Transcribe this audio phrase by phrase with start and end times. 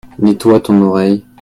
[0.17, 1.23] Nettoie ton oreille.